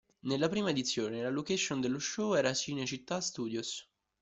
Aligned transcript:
Nella 0.21 0.49
prima 0.49 0.71
edizione, 0.71 1.21
la 1.21 1.29
location 1.29 1.79
dello 1.79 1.99
show 1.99 2.33
era 2.33 2.55
Cinecittà 2.55 3.21
Studios. 3.21 3.87